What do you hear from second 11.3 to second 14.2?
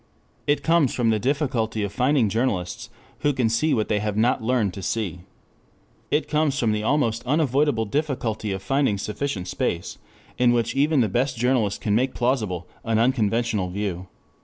journalist can make plausible an unconventional view.